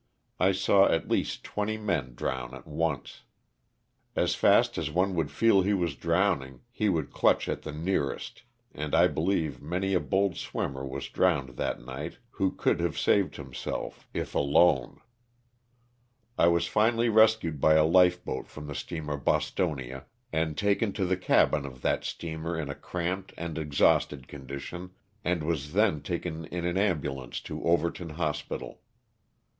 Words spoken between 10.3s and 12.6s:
swimmer was drowned that night who